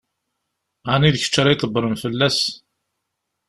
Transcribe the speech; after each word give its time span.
Ɛni 0.93 1.09
d 1.13 1.15
kečč 1.21 1.35
ara 1.41 1.53
ydebbṛen 1.53 1.95
fell-as? 2.03 2.39